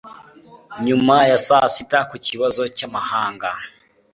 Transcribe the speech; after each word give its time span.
nyuma 0.85 1.17
ya 1.29 1.37
saa 1.47 1.67
sita 1.73 1.99
ku 2.09 2.15
kibazo 2.25 2.61
cy'amahanga 2.77 3.49